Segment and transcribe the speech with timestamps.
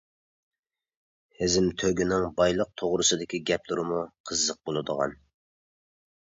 [1.41, 5.15] ھېزىم تۆگىنىڭ بايلىق توغرىسىدىكى گەپلىرىمۇ قىزىق بولىدىغان.